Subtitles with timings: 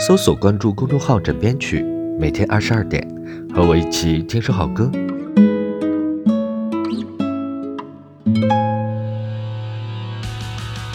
[0.00, 1.82] 搜索关注公众号“枕边曲”，
[2.18, 3.06] 每天二十二点，
[3.54, 4.90] 和我一起听首好歌。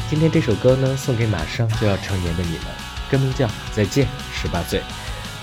[0.09, 2.61] 今天这首歌呢，送给马上就要成年的你们，
[3.11, 4.79] 歌名叫《再见十八岁》。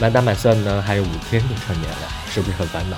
[0.01, 2.97] 满打满算呢，还有五天就成年了，是不是很烦恼？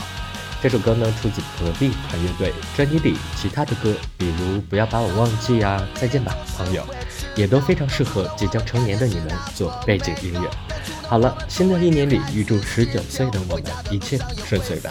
[0.62, 6.82] 这首歌呢，出自隔壁团乐队，专辑里其他的歌，比如《不要把我忘记》呀，《再见吧，朋友》。
[7.36, 10.50] 也都非常适合即将成年的你们做背景音乐。
[11.08, 14.90] 好了，新的一年里，预祝十九岁的我们一切顺遂吧！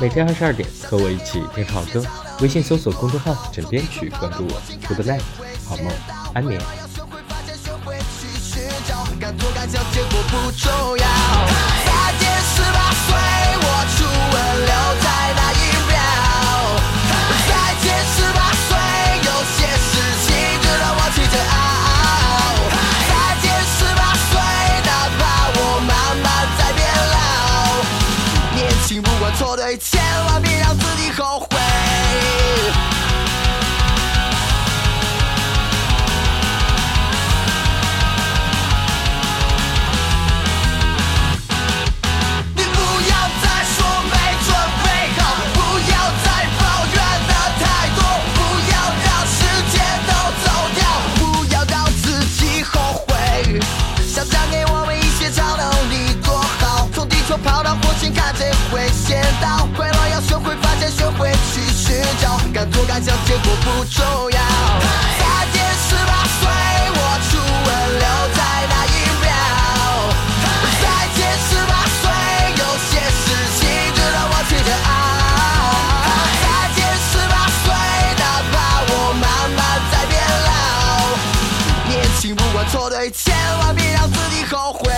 [0.00, 2.04] 每天二十二点，和我一起听好歌。
[2.40, 4.60] 微信搜索公众号“枕边曲”，关注我。
[4.88, 5.20] Good night，
[5.64, 5.92] 好梦，
[6.34, 6.60] 安眠。
[29.78, 31.53] 千万别让自己后悔。
[58.10, 59.44] 跑到火星看谁会先到。
[62.52, 64.38] 敢做敢想，结果不重要。
[65.18, 66.46] 再见十八岁，
[66.94, 69.26] 我初吻留在那一秒。
[70.80, 72.02] 再见十八岁，
[72.56, 73.24] 有些事
[73.58, 73.60] 情
[73.94, 74.88] 值得我去煎熬。
[76.40, 76.78] 再见
[77.10, 77.66] 十八岁，
[78.18, 78.54] 哪怕
[78.88, 79.24] 我慢
[79.56, 80.12] 慢在变
[80.46, 80.48] 老。
[81.88, 84.92] 年轻不管错对，千万别让自己后悔。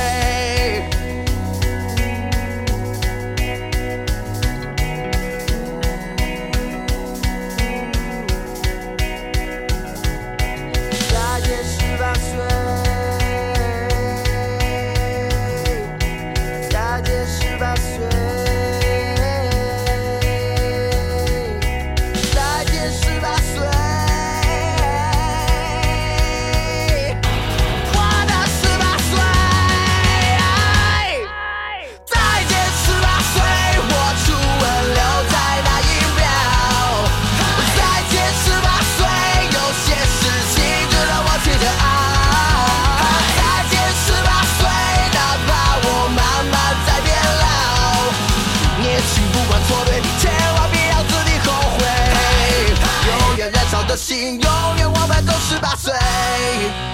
[53.97, 56.86] 心永远我们都十八岁。